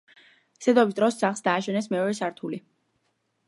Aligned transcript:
სედოვის 0.67 0.95
დროს 1.01 1.19
სახლს 1.23 1.45
დააშენეს 1.49 1.93
მეორე 1.95 2.19
სართული. 2.23 2.63